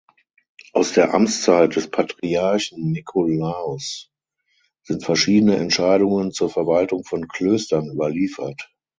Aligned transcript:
Aus 0.73 0.93
der 0.93 1.13
Amtszeit 1.13 1.75
des 1.75 1.87
Patriarchen 1.91 2.89
Nikolaos 2.91 4.09
sind 4.81 5.03
verschiedene 5.05 5.57
Entscheidungen 5.57 6.31
zur 6.31 6.49
Verwaltung 6.49 7.03
von 7.03 7.27
Klöstern 7.27 7.85
überliefert. 7.93 8.71